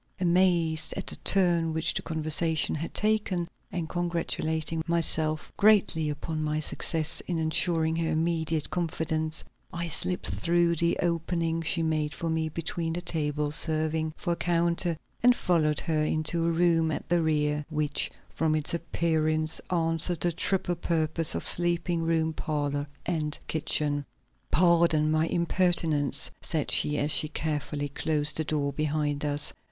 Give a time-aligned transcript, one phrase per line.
[0.19, 6.59] Amazed at the turn which the conversation had taken and congratulating myself greatly upon my
[6.59, 12.49] success in insuring her immediate confidence, I slipped through the opening she made for me
[12.49, 17.21] between the tables serving for a counter and followed her into a room at the
[17.21, 24.05] rear, which from its appearance answered the triple purpose of sleeping room, parlor and kitchen.
[24.49, 29.53] "Pardon my impertinence," said she, as she carefully closed the door behind us.